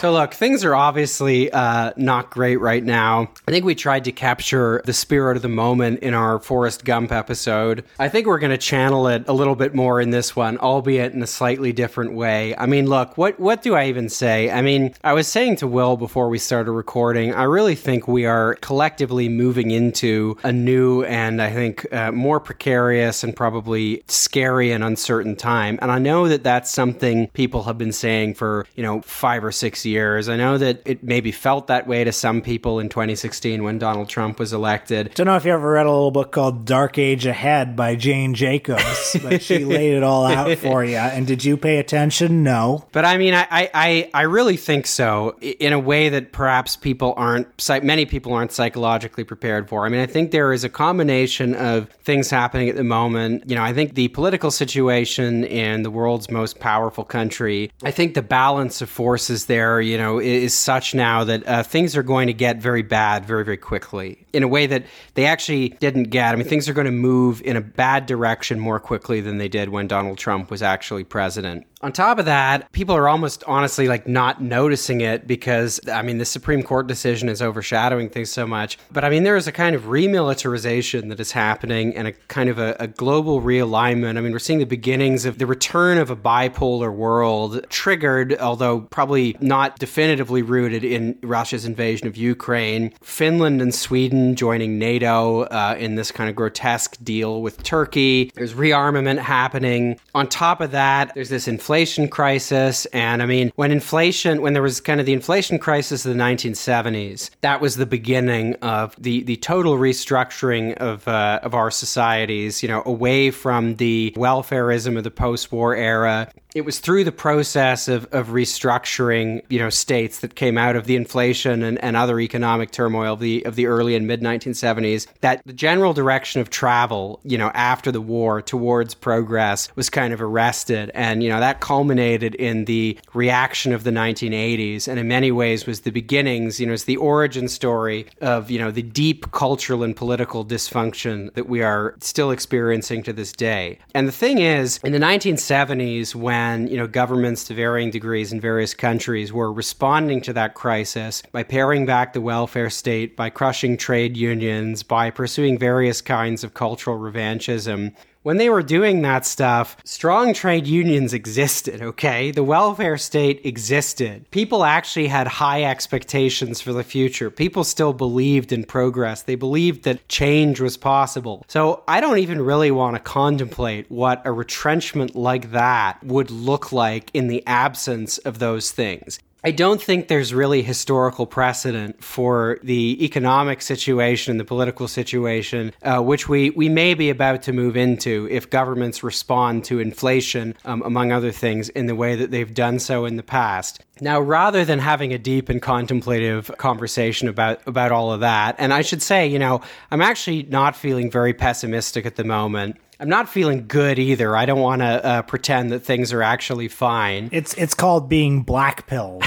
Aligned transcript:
So, 0.00 0.12
look, 0.12 0.32
things 0.32 0.64
are 0.64 0.74
obviously 0.74 1.52
uh, 1.52 1.92
not 1.94 2.30
great 2.30 2.56
right 2.56 2.82
now. 2.82 3.30
I 3.46 3.50
think 3.50 3.66
we 3.66 3.74
tried 3.74 4.04
to 4.04 4.12
capture 4.12 4.80
the 4.86 4.94
spirit 4.94 5.36
of 5.36 5.42
the 5.42 5.50
moment 5.50 5.98
in 5.98 6.14
our 6.14 6.38
Forrest 6.38 6.86
Gump 6.86 7.12
episode. 7.12 7.84
I 7.98 8.08
think 8.08 8.26
we're 8.26 8.38
going 8.38 8.48
to 8.48 8.56
channel 8.56 9.08
it 9.08 9.24
a 9.28 9.34
little 9.34 9.56
bit 9.56 9.74
more 9.74 10.00
in 10.00 10.08
this 10.08 10.34
one, 10.34 10.56
albeit 10.56 11.12
in 11.12 11.22
a 11.22 11.26
slightly 11.26 11.74
different 11.74 12.14
way. 12.14 12.56
I 12.56 12.64
mean, 12.64 12.86
look, 12.86 13.18
what 13.18 13.38
what 13.38 13.60
do 13.60 13.74
I 13.74 13.88
even 13.88 14.08
say? 14.08 14.50
I 14.50 14.62
mean, 14.62 14.94
I 15.04 15.12
was 15.12 15.28
saying 15.28 15.56
to 15.56 15.66
Will 15.66 15.98
before 15.98 16.30
we 16.30 16.38
started 16.38 16.72
recording, 16.72 17.34
I 17.34 17.42
really 17.42 17.74
think 17.74 18.08
we 18.08 18.24
are 18.24 18.54
collectively 18.62 19.28
moving 19.28 19.70
into 19.70 20.38
a 20.42 20.50
new 20.50 21.02
and 21.02 21.42
I 21.42 21.50
think 21.50 21.92
uh, 21.92 22.10
more 22.10 22.40
precarious 22.40 23.22
and 23.22 23.36
probably 23.36 24.02
scary 24.08 24.72
and 24.72 24.82
uncertain 24.82 25.36
time. 25.36 25.78
And 25.82 25.90
I 25.90 25.98
know 25.98 26.26
that 26.28 26.42
that's 26.42 26.70
something 26.70 27.28
people 27.34 27.64
have 27.64 27.76
been 27.76 27.92
saying 27.92 28.32
for 28.32 28.64
you 28.76 28.82
know 28.82 29.02
five 29.02 29.44
or 29.44 29.52
six 29.52 29.84
years. 29.84 29.89
I 29.98 30.36
know 30.36 30.58
that 30.58 30.82
it 30.84 31.02
maybe 31.02 31.32
felt 31.32 31.68
that 31.68 31.86
way 31.86 32.04
to 32.04 32.12
some 32.12 32.42
people 32.42 32.78
in 32.80 32.88
2016 32.88 33.62
when 33.62 33.78
Donald 33.78 34.08
Trump 34.08 34.38
was 34.38 34.52
elected. 34.52 35.12
Don't 35.14 35.26
know 35.26 35.36
if 35.36 35.44
you 35.44 35.52
ever 35.52 35.72
read 35.72 35.86
a 35.86 35.90
little 35.90 36.10
book 36.10 36.32
called 36.32 36.64
Dark 36.64 36.98
Age 36.98 37.26
Ahead 37.26 37.76
by 37.76 37.96
Jane 37.96 38.34
Jacobs, 38.34 39.16
but 39.22 39.42
she 39.42 39.64
laid 39.64 39.94
it 39.94 40.02
all 40.02 40.26
out 40.26 40.56
for 40.58 40.84
you. 40.84 40.96
And 40.96 41.26
did 41.26 41.44
you 41.44 41.56
pay 41.56 41.78
attention? 41.78 42.42
No. 42.42 42.86
But 42.92 43.04
I 43.04 43.16
mean, 43.16 43.34
I, 43.34 43.46
I, 43.50 44.10
I 44.14 44.22
really 44.22 44.56
think 44.56 44.86
so 44.86 45.36
in 45.40 45.72
a 45.72 45.78
way 45.78 46.08
that 46.10 46.32
perhaps 46.32 46.76
people 46.76 47.14
aren't, 47.16 47.48
many 47.82 48.06
people 48.06 48.32
aren't 48.32 48.52
psychologically 48.52 49.24
prepared 49.24 49.68
for. 49.68 49.86
I 49.86 49.88
mean, 49.88 50.00
I 50.00 50.06
think 50.06 50.30
there 50.30 50.52
is 50.52 50.64
a 50.64 50.68
combination 50.68 51.54
of 51.54 51.88
things 52.02 52.30
happening 52.30 52.68
at 52.68 52.76
the 52.76 52.84
moment. 52.84 53.48
You 53.48 53.56
know, 53.56 53.62
I 53.62 53.72
think 53.72 53.94
the 53.94 54.08
political 54.08 54.50
situation 54.50 55.44
in 55.44 55.82
the 55.82 55.90
world's 55.90 56.30
most 56.30 56.58
powerful 56.60 57.04
country, 57.04 57.70
I 57.82 57.90
think 57.90 58.14
the 58.14 58.22
balance 58.22 58.82
of 58.82 58.88
forces 58.88 59.46
there, 59.46 59.79
you 59.80 59.98
know, 59.98 60.18
is 60.18 60.54
such 60.54 60.94
now 60.94 61.24
that 61.24 61.46
uh, 61.46 61.62
things 61.62 61.96
are 61.96 62.02
going 62.02 62.26
to 62.26 62.32
get 62.32 62.58
very 62.58 62.82
bad 62.82 63.24
very, 63.24 63.44
very 63.44 63.56
quickly 63.56 64.26
in 64.32 64.42
a 64.42 64.48
way 64.48 64.66
that 64.66 64.84
they 65.14 65.26
actually 65.26 65.70
didn't 65.80 66.04
get. 66.04 66.32
I 66.32 66.36
mean, 66.36 66.46
things 66.46 66.68
are 66.68 66.72
going 66.72 66.86
to 66.86 66.90
move 66.90 67.42
in 67.42 67.56
a 67.56 67.60
bad 67.60 68.06
direction 68.06 68.58
more 68.58 68.80
quickly 68.80 69.20
than 69.20 69.38
they 69.38 69.48
did 69.48 69.68
when 69.68 69.88
Donald 69.88 70.18
Trump 70.18 70.50
was 70.50 70.62
actually 70.62 71.04
president. 71.04 71.66
On 71.82 71.92
top 71.92 72.18
of 72.18 72.26
that, 72.26 72.70
people 72.72 72.94
are 72.94 73.08
almost 73.08 73.42
honestly 73.46 73.88
like 73.88 74.06
not 74.06 74.42
noticing 74.42 75.00
it 75.00 75.26
because, 75.26 75.80
I 75.90 76.02
mean, 76.02 76.18
the 76.18 76.26
Supreme 76.26 76.62
Court 76.62 76.86
decision 76.86 77.30
is 77.30 77.40
overshadowing 77.40 78.10
things 78.10 78.30
so 78.30 78.46
much. 78.46 78.76
But 78.92 79.02
I 79.02 79.08
mean, 79.08 79.22
there 79.22 79.36
is 79.36 79.46
a 79.46 79.52
kind 79.52 79.74
of 79.74 79.84
remilitarization 79.84 81.08
that 81.08 81.18
is 81.20 81.32
happening 81.32 81.96
and 81.96 82.08
a 82.08 82.12
kind 82.12 82.50
of 82.50 82.58
a, 82.58 82.76
a 82.78 82.86
global 82.86 83.40
realignment. 83.40 84.18
I 84.18 84.20
mean, 84.20 84.32
we're 84.32 84.38
seeing 84.40 84.58
the 84.58 84.66
beginnings 84.66 85.24
of 85.24 85.38
the 85.38 85.46
return 85.46 85.96
of 85.96 86.10
a 86.10 86.16
bipolar 86.16 86.94
world, 86.94 87.64
triggered, 87.70 88.36
although 88.38 88.80
probably 88.82 89.38
not 89.40 89.78
definitively 89.78 90.42
rooted 90.42 90.84
in 90.84 91.18
Russia's 91.22 91.64
invasion 91.64 92.06
of 92.06 92.14
Ukraine. 92.14 92.92
Finland 93.00 93.62
and 93.62 93.74
Sweden 93.74 94.36
joining 94.36 94.78
NATO 94.78 95.44
uh, 95.44 95.76
in 95.78 95.94
this 95.94 96.12
kind 96.12 96.28
of 96.28 96.36
grotesque 96.36 96.98
deal 97.02 97.40
with 97.40 97.62
Turkey. 97.62 98.32
There's 98.34 98.52
rearmament 98.52 99.18
happening. 99.18 99.98
On 100.14 100.28
top 100.28 100.60
of 100.60 100.72
that, 100.72 101.14
there's 101.14 101.30
this 101.30 101.48
inflation 101.48 101.69
inflation 101.70 102.08
crisis. 102.08 102.84
And 102.86 103.22
I 103.22 103.26
mean, 103.26 103.52
when 103.54 103.70
inflation, 103.70 104.42
when 104.42 104.54
there 104.54 104.62
was 104.62 104.80
kind 104.80 104.98
of 104.98 105.06
the 105.06 105.12
inflation 105.12 105.56
crisis 105.56 106.04
of 106.04 106.12
the 106.12 106.20
1970s, 106.20 107.30
that 107.42 107.60
was 107.60 107.76
the 107.76 107.86
beginning 107.86 108.56
of 108.56 108.96
the, 108.98 109.22
the 109.22 109.36
total 109.36 109.78
restructuring 109.78 110.76
of, 110.78 111.06
uh, 111.06 111.38
of 111.44 111.54
our 111.54 111.70
societies, 111.70 112.60
you 112.60 112.68
know, 112.68 112.82
away 112.84 113.30
from 113.30 113.76
the 113.76 114.12
welfareism 114.16 114.98
of 114.98 115.04
the 115.04 115.12
post 115.12 115.52
war 115.52 115.76
era 115.76 116.28
it 116.54 116.62
was 116.62 116.80
through 116.80 117.04
the 117.04 117.12
process 117.12 117.88
of, 117.88 118.06
of 118.12 118.28
restructuring, 118.28 119.42
you 119.48 119.58
know, 119.58 119.70
states 119.70 120.20
that 120.20 120.34
came 120.34 120.58
out 120.58 120.76
of 120.76 120.86
the 120.86 120.96
inflation 120.96 121.62
and, 121.62 121.82
and 121.82 121.96
other 121.96 122.18
economic 122.18 122.70
turmoil 122.70 123.14
of 123.14 123.20
the 123.20 123.44
of 123.46 123.54
the 123.54 123.66
early 123.66 123.94
and 123.94 124.06
mid 124.06 124.20
1970s 124.20 125.06
that 125.20 125.42
the 125.46 125.52
general 125.52 125.92
direction 125.92 126.40
of 126.40 126.50
travel, 126.50 127.20
you 127.24 127.38
know, 127.38 127.50
after 127.54 127.92
the 127.92 128.00
war 128.00 128.42
towards 128.42 128.94
progress 128.94 129.68
was 129.76 129.90
kind 129.90 130.12
of 130.12 130.20
arrested, 130.20 130.90
and 130.94 131.22
you 131.22 131.28
know 131.28 131.40
that 131.40 131.59
culminated 131.60 132.34
in 132.34 132.64
the 132.64 132.98
reaction 133.14 133.72
of 133.72 133.84
the 133.84 133.90
1980s, 133.90 134.88
and 134.88 134.98
in 134.98 135.08
many 135.08 135.30
ways 135.30 135.66
was 135.66 135.80
the 135.82 135.90
beginnings, 135.90 136.58
you 136.60 136.66
know, 136.66 136.72
it's 136.72 136.84
the 136.84 136.96
origin 136.96 137.48
story 137.48 138.06
of 138.20 138.50
you 138.50 138.58
know 138.58 138.70
the 138.70 138.82
deep 138.82 139.30
cultural 139.32 139.82
and 139.82 139.94
political 139.94 140.44
dysfunction 140.44 141.32
that 141.34 141.48
we 141.48 141.62
are 141.62 141.94
still 142.00 142.30
experiencing 142.30 143.02
to 143.02 143.12
this 143.12 143.32
day. 143.32 143.78
And 143.94 144.08
the 144.08 144.12
thing 144.12 144.38
is, 144.38 144.78
in 144.84 144.92
the 144.92 144.98
1970s, 144.98 146.14
when 146.14 146.66
you 146.68 146.76
know 146.76 146.86
governments 146.86 147.44
to 147.44 147.54
varying 147.54 147.90
degrees 147.90 148.32
in 148.32 148.40
various 148.40 148.74
countries 148.74 149.32
were 149.32 149.52
responding 149.52 150.20
to 150.22 150.32
that 150.32 150.54
crisis 150.54 151.22
by 151.32 151.42
paring 151.42 151.86
back 151.86 152.12
the 152.12 152.20
welfare 152.20 152.70
state, 152.70 153.16
by 153.16 153.30
crushing 153.30 153.76
trade 153.76 154.16
unions, 154.16 154.82
by 154.82 155.10
pursuing 155.10 155.58
various 155.58 156.00
kinds 156.00 156.44
of 156.44 156.54
cultural 156.54 156.98
revanchism 156.98 157.94
when 158.22 158.36
they 158.36 158.50
were 158.50 158.62
doing 158.62 159.02
that 159.02 159.24
stuff, 159.24 159.76
strong 159.84 160.34
trade 160.34 160.66
unions 160.66 161.14
existed, 161.14 161.80
okay? 161.80 162.30
The 162.30 162.44
welfare 162.44 162.98
state 162.98 163.40
existed. 163.44 164.30
People 164.30 164.64
actually 164.64 165.06
had 165.06 165.26
high 165.26 165.64
expectations 165.64 166.60
for 166.60 166.72
the 166.72 166.84
future. 166.84 167.30
People 167.30 167.64
still 167.64 167.92
believed 167.92 168.52
in 168.52 168.64
progress. 168.64 169.22
They 169.22 169.36
believed 169.36 169.84
that 169.84 170.06
change 170.08 170.60
was 170.60 170.76
possible. 170.76 171.44
So 171.48 171.82
I 171.88 172.00
don't 172.00 172.18
even 172.18 172.42
really 172.42 172.70
want 172.70 172.96
to 172.96 173.00
contemplate 173.00 173.90
what 173.90 174.20
a 174.26 174.32
retrenchment 174.32 175.16
like 175.16 175.52
that 175.52 176.02
would 176.04 176.30
look 176.30 176.72
like 176.72 177.10
in 177.14 177.28
the 177.28 177.46
absence 177.46 178.18
of 178.18 178.38
those 178.38 178.70
things. 178.70 179.18
I 179.42 179.52
don't 179.52 179.80
think 179.80 180.08
there's 180.08 180.34
really 180.34 180.62
historical 180.62 181.26
precedent 181.26 182.04
for 182.04 182.58
the 182.62 183.02
economic 183.02 183.62
situation 183.62 184.36
the 184.36 184.44
political 184.44 184.86
situation, 184.86 185.72
uh, 185.82 186.00
which 186.00 186.28
we, 186.28 186.50
we 186.50 186.68
may 186.68 186.94
be 186.94 187.08
about 187.08 187.42
to 187.42 187.52
move 187.52 187.76
into 187.76 188.28
if 188.30 188.50
governments 188.50 189.02
respond 189.02 189.64
to 189.64 189.78
inflation, 189.78 190.54
um, 190.64 190.82
among 190.82 191.10
other 191.10 191.32
things, 191.32 191.70
in 191.70 191.86
the 191.86 191.94
way 191.94 192.16
that 192.16 192.30
they've 192.30 192.52
done 192.52 192.78
so 192.78 193.06
in 193.06 193.16
the 193.16 193.22
past. 193.22 193.80
Now, 194.00 194.20
rather 194.20 194.64
than 194.64 194.78
having 194.78 195.12
a 195.12 195.18
deep 195.18 195.48
and 195.48 195.60
contemplative 195.60 196.50
conversation 196.58 197.28
about, 197.28 197.60
about 197.66 197.92
all 197.92 198.12
of 198.12 198.20
that, 198.20 198.56
and 198.58 198.72
I 198.72 198.82
should 198.82 199.02
say, 199.02 199.26
you 199.26 199.38
know, 199.38 199.62
I'm 199.90 200.02
actually 200.02 200.42
not 200.44 200.76
feeling 200.76 201.10
very 201.10 201.32
pessimistic 201.32 202.04
at 202.06 202.16
the 202.16 202.24
moment. 202.24 202.76
I'm 203.00 203.08
not 203.08 203.30
feeling 203.30 203.66
good 203.66 203.98
either. 203.98 204.36
I 204.36 204.44
don't 204.44 204.60
want 204.60 204.82
to 204.82 205.04
uh, 205.04 205.22
pretend 205.22 205.72
that 205.72 205.80
things 205.80 206.12
are 206.12 206.22
actually 206.22 206.68
fine. 206.68 207.30
It's 207.32 207.54
it's 207.54 207.72
called 207.72 208.10
being 208.10 208.42
black 208.42 208.86
pills. 208.86 209.24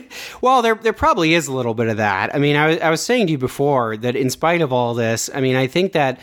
well, 0.40 0.62
there 0.62 0.74
there 0.74 0.94
probably 0.94 1.34
is 1.34 1.46
a 1.46 1.52
little 1.52 1.74
bit 1.74 1.88
of 1.88 1.98
that. 1.98 2.34
I 2.34 2.38
mean, 2.38 2.56
I, 2.56 2.78
I 2.78 2.88
was 2.88 3.02
saying 3.02 3.26
to 3.26 3.32
you 3.32 3.38
before 3.38 3.98
that 3.98 4.16
in 4.16 4.30
spite 4.30 4.62
of 4.62 4.72
all 4.72 4.94
this, 4.94 5.28
I 5.34 5.42
mean, 5.42 5.54
I 5.54 5.66
think 5.66 5.92
that 5.92 6.18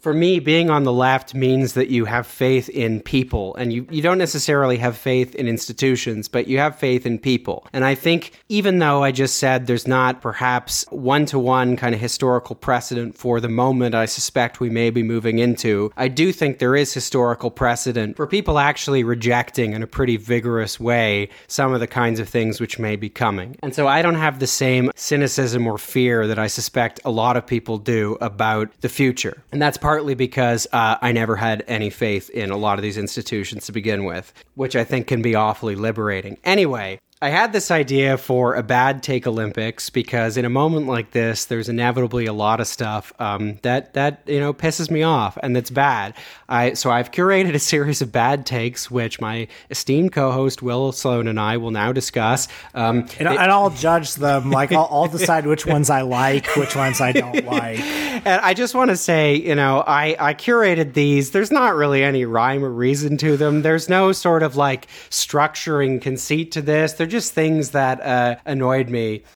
for 0.00 0.14
me, 0.14 0.38
being 0.40 0.70
on 0.70 0.84
the 0.84 0.92
left 0.92 1.34
means 1.34 1.74
that 1.74 1.88
you 1.88 2.06
have 2.06 2.26
faith 2.26 2.68
in 2.70 3.00
people 3.00 3.54
and 3.56 3.72
you, 3.72 3.86
you 3.90 4.00
don't 4.00 4.18
necessarily 4.18 4.78
have 4.78 4.96
faith 4.96 5.34
in 5.34 5.46
institutions, 5.46 6.28
but 6.28 6.46
you 6.46 6.58
have 6.58 6.78
faith 6.78 7.04
in 7.04 7.18
people. 7.18 7.66
And 7.72 7.84
I 7.84 7.94
think 7.94 8.32
even 8.48 8.78
though 8.78 9.02
I 9.02 9.12
just 9.12 9.38
said 9.38 9.66
there's 9.66 9.86
not 9.86 10.22
perhaps 10.22 10.86
one 10.90 11.26
to 11.26 11.38
one 11.38 11.76
kind 11.76 11.94
of 11.94 12.00
historical 12.00 12.56
precedent 12.56 13.16
for 13.16 13.40
the 13.40 13.48
moment 13.48 13.94
I 13.94 14.06
suspect 14.06 14.60
we 14.60 14.70
may 14.70 14.90
be 14.90 15.02
moving 15.02 15.38
into, 15.38 15.92
I 15.96 16.08
do 16.08 16.32
think 16.32 16.58
there 16.58 16.76
is 16.76 16.94
historical 16.94 17.50
precedent 17.50 18.16
for 18.16 18.26
people 18.26 18.58
actually 18.58 19.04
rejecting 19.04 19.74
in 19.74 19.82
a 19.82 19.86
pretty 19.86 20.16
vigorous 20.16 20.80
way 20.80 21.28
some 21.46 21.74
of 21.74 21.80
the 21.80 21.86
kinds 21.86 22.20
of 22.20 22.28
things 22.28 22.60
which 22.60 22.78
may 22.78 22.96
be 22.96 23.10
coming. 23.10 23.56
And 23.62 23.74
so 23.74 23.86
I 23.86 24.00
don't 24.00 24.14
have 24.14 24.38
the 24.38 24.46
same 24.46 24.90
cynicism 24.94 25.66
or 25.66 25.76
fear 25.76 26.26
that 26.26 26.38
I 26.38 26.46
suspect 26.46 27.00
a 27.04 27.10
lot 27.10 27.36
of 27.36 27.46
people 27.46 27.76
do 27.78 28.16
about 28.20 28.70
the 28.80 28.88
future. 28.88 29.42
And 29.52 29.60
that's 29.60 29.76
part 29.76 29.89
partly 29.90 30.14
because 30.14 30.68
uh, 30.72 30.96
I 31.02 31.10
never 31.10 31.34
had 31.34 31.64
any 31.66 31.90
faith 31.90 32.30
in 32.30 32.52
a 32.52 32.56
lot 32.56 32.78
of 32.78 32.82
these 32.84 32.96
institutions 32.96 33.66
to 33.66 33.72
begin 33.72 34.04
with, 34.04 34.32
which 34.54 34.76
I 34.76 34.84
think 34.84 35.08
can 35.08 35.20
be 35.20 35.34
awfully 35.34 35.74
liberating. 35.74 36.38
Anyway, 36.44 37.00
I 37.22 37.28
had 37.28 37.52
this 37.52 37.70
idea 37.70 38.16
for 38.16 38.54
a 38.54 38.62
bad 38.62 39.02
take 39.02 39.26
Olympics 39.26 39.90
because 39.90 40.38
in 40.38 40.46
a 40.46 40.48
moment 40.48 40.86
like 40.86 41.10
this, 41.10 41.44
there's 41.44 41.68
inevitably 41.68 42.24
a 42.24 42.32
lot 42.32 42.60
of 42.60 42.66
stuff 42.66 43.12
um, 43.18 43.58
that 43.60 43.92
that 43.92 44.22
you 44.24 44.40
know 44.40 44.54
pisses 44.54 44.90
me 44.90 45.02
off 45.02 45.36
and 45.42 45.54
that's 45.54 45.68
bad. 45.68 46.14
I 46.48 46.72
so 46.72 46.90
I've 46.90 47.10
curated 47.10 47.54
a 47.54 47.58
series 47.58 48.00
of 48.00 48.10
bad 48.10 48.46
takes, 48.46 48.90
which 48.90 49.20
my 49.20 49.48
esteemed 49.68 50.12
co-host 50.12 50.62
Will 50.62 50.92
Sloan 50.92 51.28
and 51.28 51.38
I 51.38 51.58
will 51.58 51.70
now 51.70 51.92
discuss. 51.92 52.48
Um, 52.72 53.00
and, 53.00 53.10
it, 53.10 53.26
and, 53.26 53.50
I'll 53.52 53.68
judge 53.68 54.14
them. 54.14 54.50
Like 54.50 54.72
I'll, 54.72 54.88
I'll 54.90 55.08
decide 55.08 55.46
which 55.46 55.66
ones 55.66 55.90
I 55.90 56.00
like, 56.00 56.46
which 56.56 56.74
ones 56.74 57.02
I 57.02 57.12
don't 57.12 57.44
like. 57.44 57.80
And 57.80 58.40
I 58.40 58.54
just 58.54 58.74
want 58.74 58.92
to 58.92 58.96
say, 58.96 59.34
you 59.34 59.54
know, 59.54 59.84
I 59.86 60.16
I 60.18 60.32
curated 60.32 60.94
these. 60.94 61.32
There's 61.32 61.52
not 61.52 61.74
really 61.74 62.02
any 62.02 62.24
rhyme 62.24 62.64
or 62.64 62.70
reason 62.70 63.18
to 63.18 63.36
them. 63.36 63.60
There's 63.60 63.90
no 63.90 64.12
sort 64.12 64.42
of 64.42 64.56
like 64.56 64.86
structuring 65.10 66.00
conceit 66.00 66.52
to 66.52 66.62
this. 66.62 66.94
They're 66.94 67.09
just 67.10 67.34
things 67.34 67.70
that 67.70 68.00
uh, 68.00 68.36
annoyed 68.46 68.88
me. 68.88 69.22